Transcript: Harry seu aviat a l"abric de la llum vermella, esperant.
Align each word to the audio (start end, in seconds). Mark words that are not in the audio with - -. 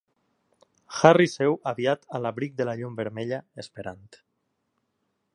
Harry 0.99 1.27
seu 1.33 1.57
aviat 1.71 2.07
a 2.19 2.21
l"abric 2.21 2.57
de 2.61 2.67
la 2.69 2.75
llum 2.79 2.95
vermella, 3.01 3.41
esperant. 3.65 4.01